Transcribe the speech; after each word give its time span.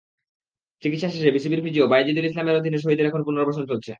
চিকিৎসা 0.83 1.07
শেষে 1.09 1.29
বিসিবির 1.31 1.63
ফিজিও 1.65 1.91
বায়েজিদুল 1.91 2.25
ইসলামের 2.25 2.57
অধীনে 2.57 2.77
শহীদের 2.77 3.07
এখন 3.07 3.21
পুনর্বাসন 3.23 3.63
চলছে। 3.67 3.89